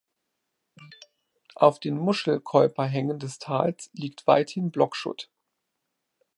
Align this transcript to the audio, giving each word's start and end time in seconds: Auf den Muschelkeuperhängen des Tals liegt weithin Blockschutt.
Auf 1.53 1.79
den 1.79 1.95
Muschelkeuperhängen 1.95 3.19
des 3.19 3.37
Tals 3.37 3.91
liegt 3.93 4.25
weithin 4.25 4.71
Blockschutt. 4.71 5.29